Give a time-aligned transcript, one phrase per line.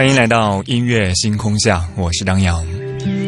[0.00, 2.64] 欢迎来到音乐星空下，我是张扬。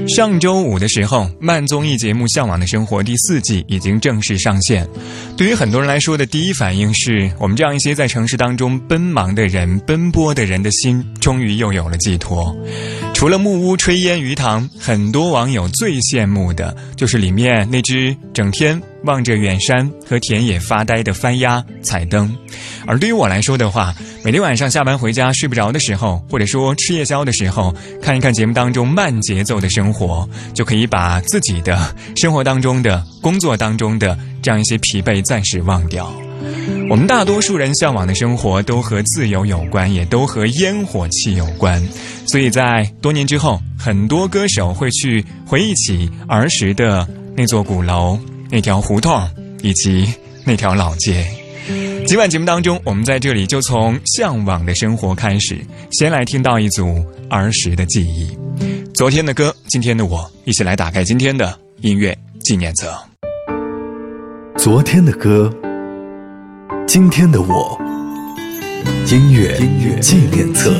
[0.09, 4.88] 上周五的时候，慢综艺节目《向往的生活》第四季已经正式上线。
[5.37, 12.56] 对于很多人来说的第一反应是，我们这样一些在城市当中奔忙的人、奔波的人的心，终于又有了寄托。
[13.12, 22.34] 除了木屋炊烟鱼塘，很多网友最羡慕的就是里面那只整天望着远山和田野发呆的番鸭彩灯。
[22.87, 23.95] 而对于我来说的话，
[24.25, 36.12] 每天晚上下班回家睡不着的时候，或者说吃夜宵的时候，看一看节目当中慢节奏的生活，就可以把自己的生活当中的工作当中的这样一些疲惫暂时忘掉。
[36.91, 41.80] 我们大多数人向往的生活都和自由有关，也都和烟火气有关。
[42.27, 48.19] 所以在多年之后，很多歌手会去回忆起儿时的那座鼓楼、
[48.53, 49.27] 那条胡同
[49.62, 50.06] 以及
[50.45, 51.25] 那条老街。
[52.06, 55.56] 今晚节目当中，我们在这里就从向往的生活开始，
[55.92, 58.36] 先来听到一组儿时的记忆。
[58.92, 62.95] 昨天的歌，今天的我，一起来打开今天的音乐纪念册。
[64.58, 65.50] 昨天的歌。
[66.86, 67.80] 今天的我，
[69.06, 69.58] 音乐
[70.00, 70.75] 纪念册。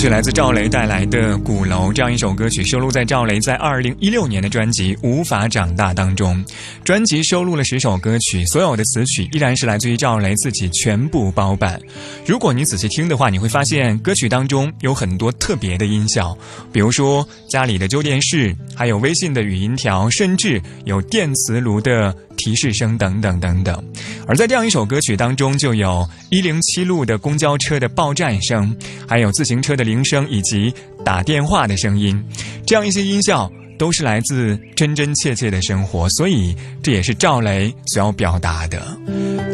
[0.00, 6.42] 曲来自赵雷带来的《鼓楼》，这样一首歌曲收录在赵雷在二零一六年的专辑《无法长大》当中。
[6.82, 11.78] 专辑收录了十首歌曲，所有的词曲依然是来自于赵雷自己全部包办。
[12.26, 16.34] 如果你仔细听的话，你会发现歌曲当中有很多特别的音效，
[16.72, 22.16] 比如说家里的旧电视，还有微信的语音条，甚至有电磁炉的。
[22.40, 23.84] 提示声等等等等，
[24.26, 28.74] 而在这样一首歌曲当中，就有一零七路的公交车的报站声，
[29.06, 30.72] 还有自行车的铃声以及
[31.04, 32.18] 打电话的声音，
[32.66, 38.80] 这样一些音效都是来自真真切切的生活，所以这也是赵雷所要表达的。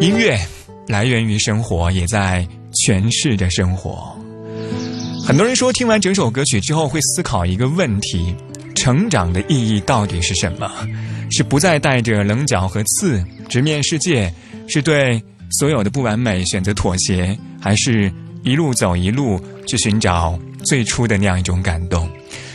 [0.00, 0.38] 音乐
[0.86, 2.46] 来源于生活，也在
[2.84, 4.16] 诠释着生活。
[5.26, 8.32] 很多人说，听完整首歌曲之后会思考一个问题：
[8.76, 10.70] 成长的意义到底是什么？
[11.32, 14.32] 是不再带着棱角和刺直面世界，
[14.68, 15.20] 是对
[15.58, 18.12] 所有的不完美选择妥协，还是
[18.44, 22.08] 一路走一路去寻找最初的那样一种感动？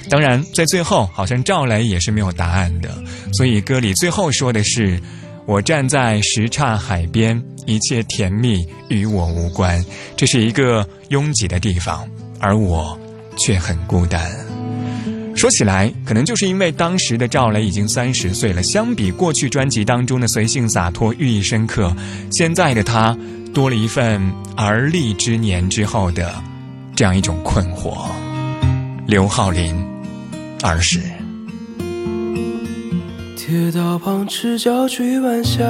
[0.09, 2.89] 当然，在最后，好像赵雷也是没有答案的。
[3.33, 4.99] 所以歌里最后说的是
[5.45, 9.83] ：“我站在什刹海边，一切甜蜜与我无关。
[10.17, 12.05] 这是一个拥挤的地方，
[12.39, 12.97] 而我
[13.37, 14.29] 却很孤单。”
[15.41, 21.91] 说起来，可能就是因为当时的赵雷已经三十岁了，相比过去专辑当中的随性洒脱、寓意深刻，
[22.29, 23.17] 现在的他
[23.51, 24.21] 多了一份
[24.55, 26.31] 而立之年之后的
[26.95, 28.05] 这样一种困惑。
[29.07, 29.75] 刘浩林，
[30.61, 30.99] 儿时。
[33.35, 35.63] 铁道旁赤脚追晚霞，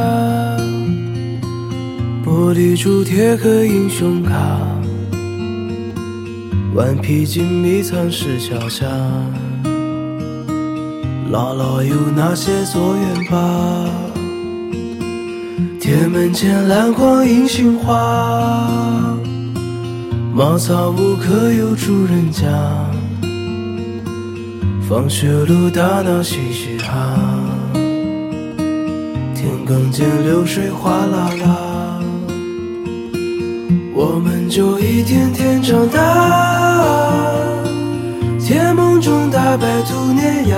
[2.26, 4.60] 玻璃珠贴刻英雄卡，
[6.76, 8.86] 顽皮筋迷藏石桥下。
[11.32, 13.86] 姥姥有那些作业吧？
[15.80, 19.18] 铁门前篮筐银杏花，
[20.34, 22.50] 茅草屋可有住人家？
[24.90, 27.18] 放学路打闹嘻嘻哈，
[29.34, 32.00] 田埂间流水哗啦啦，
[33.96, 37.32] 我们就一天天长大。
[38.38, 40.58] 甜梦中大白兔碾压，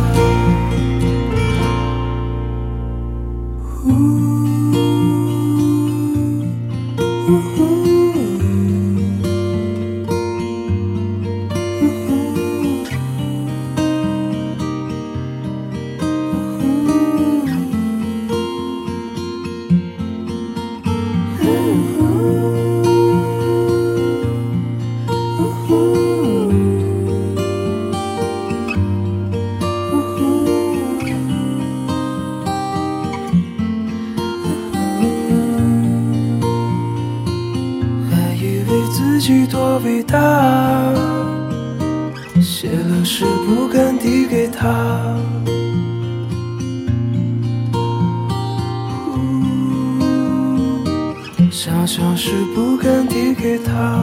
[51.91, 54.01] 想想是不敢递给他。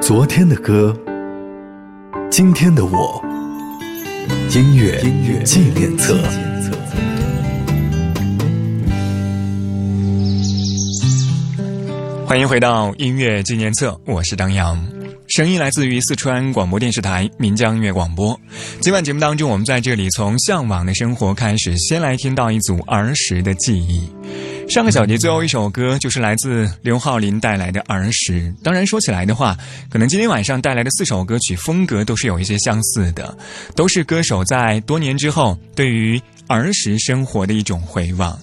[0.00, 0.96] 昨天的歌，
[2.30, 3.20] 今天的我，
[4.54, 6.16] 音乐音乐纪念册。
[12.24, 14.80] 欢迎回到音乐纪念册，我是张扬，
[15.34, 18.38] 声音来自于四川广播电视台岷江音乐广播。
[18.82, 24.06] 今晚节目当中，我们在这里从向往的生活开始，先来听到一组儿时的记忆。
[24.68, 28.40] 上个小节最后一首歌就是来自刘浩林带来的《儿时》。
[28.62, 29.56] 当然说起来的话，
[29.88, 33.34] 可能今天晚上带来的四首歌曲风格都是有一些相似的，
[33.74, 38.38] 都是歌手在多年之后对于儿时生活的一种回望。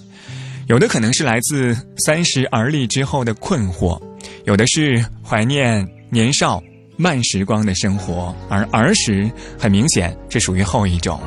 [0.65, 4.01] 有的可能是来自三十而立之后的困惑，
[4.46, 6.60] 有的是怀念年少
[7.01, 11.18] 慢时光的生活，而儿时很明显是属于后一种。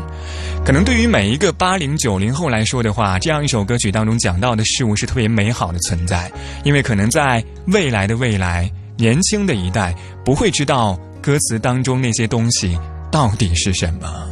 [0.66, 6.30] 可能对于每一个八零九零后来说的话，这样一首歌曲当中讲到的事物是特别美好的存在，
[6.62, 12.78] 因为可能在未来的未来，年轻的一代不会知道歌词当中那些东西
[13.10, 14.28] 到底是什么，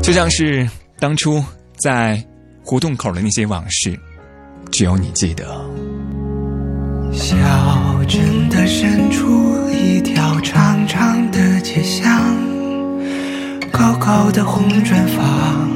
[0.00, 0.70] 就像是
[1.00, 1.44] 当初
[1.76, 2.24] 在
[2.62, 3.98] 胡同口的那些往事，
[4.70, 5.44] 只有你记得。
[7.12, 7.36] 小
[8.08, 12.10] 镇的深处，一条长长的街巷。
[13.70, 15.68] 高高的红砖房，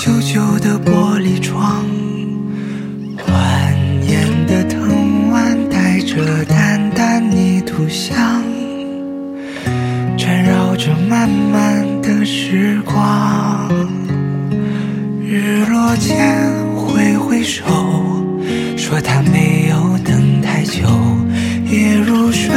[0.00, 1.84] 旧旧的玻璃窗，
[3.28, 3.72] 蜿
[4.04, 8.42] 蜒的藤蔓带着淡淡泥土香，
[10.18, 13.70] 缠绕着漫漫的时光。
[15.24, 17.62] 日落前挥挥手，
[18.76, 19.71] 说他没有
[20.72, 20.88] 秋，
[21.66, 22.48] 夜如水，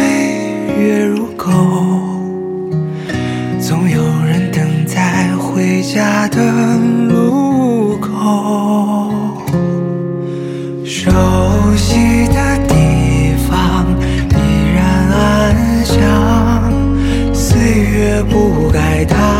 [0.80, 1.52] 月如钩。
[3.60, 6.78] 总有人等在回家的
[7.10, 9.12] 路口，
[10.86, 11.12] 熟
[11.76, 13.86] 悉的地方
[14.32, 14.34] 依
[14.74, 14.80] 然
[15.12, 15.94] 安详，
[17.34, 19.35] 岁月不改它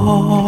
[0.00, 0.41] 熟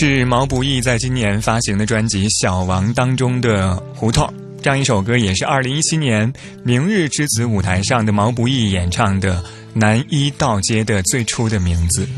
[0.00, 4.26] 是毛不易在今年发行的专辑《小王》当中的《胡同》。
[4.62, 6.32] 这样一首歌也是二零一七年
[6.64, 9.42] 《明日之子》舞台上的毛不易演唱的
[9.74, 12.08] 《南一道街》的最初的名字。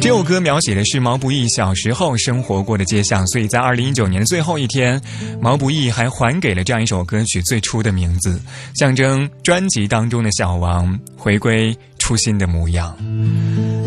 [0.00, 5.00] 这首歌描写的是毛不易小时候生活过的街巷，所以在二零一九年的最后一天，
[5.40, 8.40] 毛不易还还给了这样一首歌曲最初的名字，
[8.74, 11.72] 象征专辑当中的小王回归
[12.02, 12.96] 初心的模样。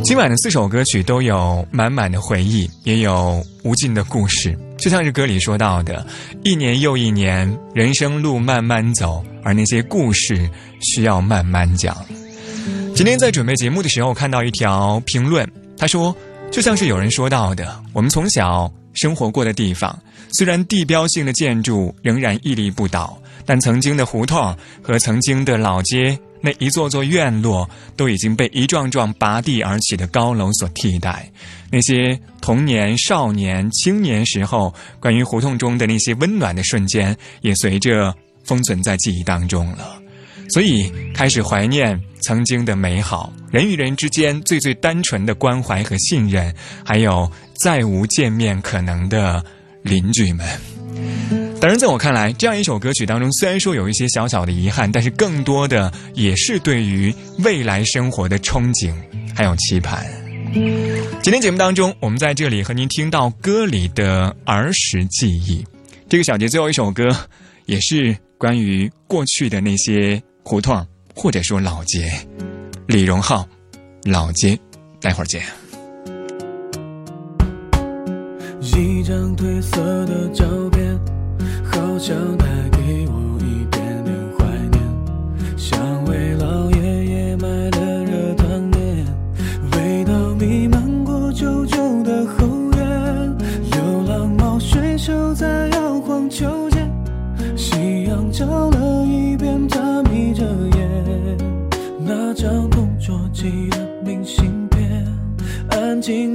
[0.02, 6.08] 今晚的四首歌曲都有满满的回忆，也有无尽的故事，就像是歌里说到的：
[6.42, 10.50] 一年又一年，人生路慢慢走，而那些故事
[10.82, 11.94] 需要慢慢讲。
[12.96, 15.46] 今天在准备节目的时候，看到一条评论。
[15.78, 16.16] 他说
[16.50, 20.00] ：“就像是有人说到的，我们从小生活过的地方，
[20.32, 31.27] 虽然地标性的建筑仍然屹立不倒，但曾经的胡同和曾经的老街，那一座座院落，都已经被一幢幢拔地而起的高楼所替代。
[31.72, 40.00] 那些童年、少年、青年时候关于胡同中的那些温暖的瞬间，也随着封存在记忆当中了。”
[40.53, 46.53] 所以开始怀念曾经的美好，人与人之间最最单纯的关怀和信任，
[46.86, 47.27] 还有
[47.60, 49.44] 再无见面可能的
[49.81, 51.45] 邻居们。
[51.59, 58.94] 当然，在我看来，这样一首歌曲当中，虽然说有一些小小的遗憾，但是更多的也是对于未来生活的憧憬
[59.35, 60.05] 还有期盼。
[61.24, 65.65] 今天节目当中，我们在这里和您听到歌里的儿时记忆。
[66.07, 67.09] 这个小节最后一首歌，
[67.65, 70.22] 也是关于过去的那些。
[70.48, 72.07] 胡同，或者说老街，
[72.85, 73.48] 李荣浩，
[74.03, 74.55] 老街，
[75.01, 75.41] 待会儿见。
[78.61, 81.00] 一张褪色的照片，
[81.96, 84.84] 好像带给我一点点怀念，
[85.55, 89.05] 像为老爷爷买的热汤面，
[89.72, 93.38] 味道弥漫过旧旧的后院，
[93.72, 96.92] 流浪猫睡熟在摇晃秋千，
[97.55, 99.66] 夕阳照了一遍。
[99.70, 100.44] 他眯着
[100.75, 101.38] 眼，
[101.98, 105.08] 那张同桌寄的明信片，
[105.70, 106.35] 安静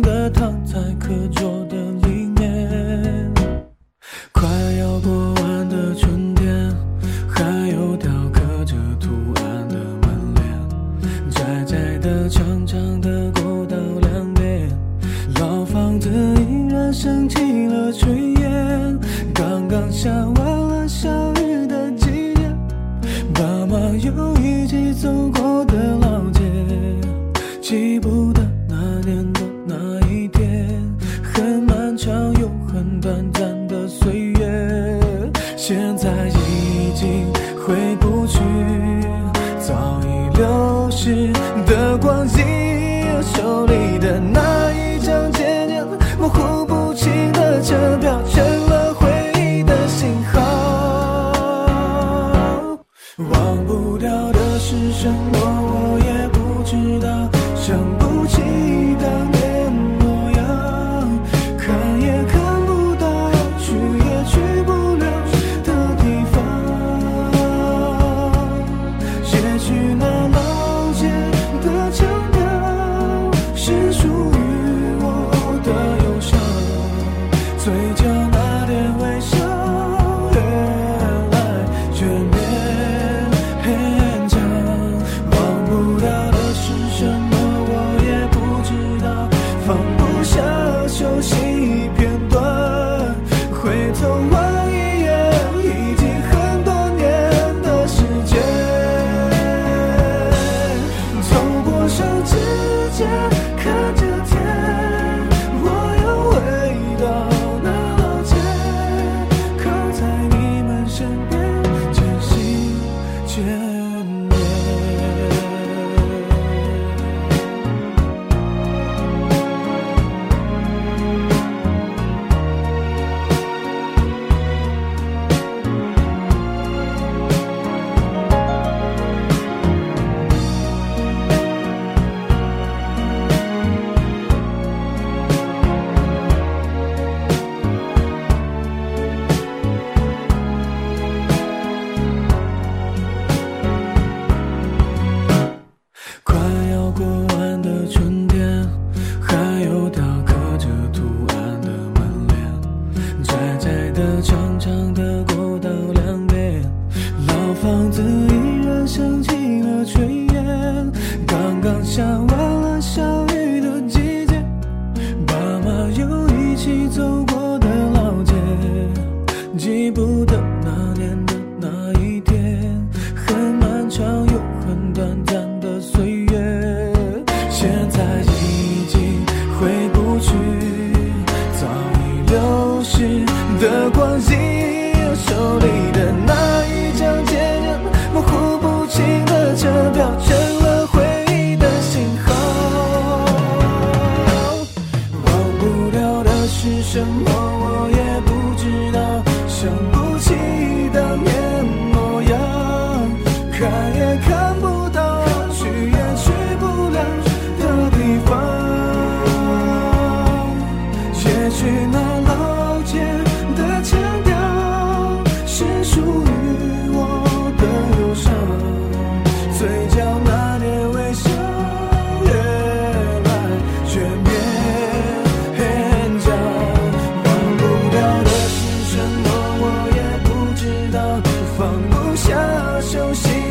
[231.61, 233.50] 放不下熟悉